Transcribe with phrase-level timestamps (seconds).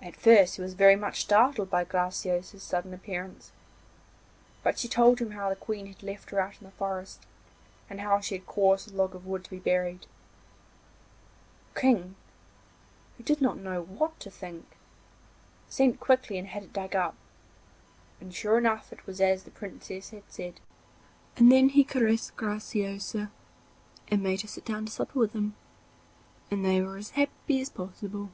[0.00, 3.52] At first he was very much startled by Graciosa's sudden appearance,
[4.62, 7.26] but she told him how the Queen had left her out in the forest,
[7.90, 10.06] and how she had caused a log of wood to be buried.
[11.74, 12.16] The King,
[13.18, 14.64] who did not know what to think,
[15.68, 17.14] sent quickly and had it dug up,
[18.22, 20.60] and sure enough it was as the Princess had said.
[21.34, 23.30] Then he caressed Graciosa,
[24.08, 25.56] and made her sit down to supper with him,
[26.50, 28.30] and they were as happy as possible.